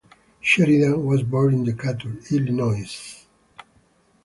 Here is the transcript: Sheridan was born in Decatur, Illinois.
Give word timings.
Sheridan 0.39 1.05
was 1.05 1.21
born 1.21 1.53
in 1.53 1.63
Decatur, 1.63 2.13
Illinois. 2.31 3.21